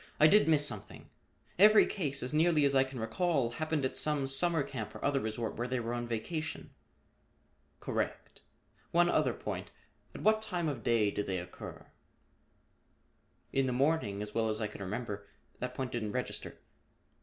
[0.19, 1.11] I did miss something.
[1.59, 5.19] Every case, as nearly as I can recall, happened at some summer camp or other
[5.19, 6.71] resort where they were on vacation."
[7.79, 8.41] "Correct.
[8.89, 9.69] One other point.
[10.15, 11.85] At what time of day did they occur?"
[13.53, 15.27] "In the morning, as well as I can remember.
[15.59, 16.57] That point didn't register."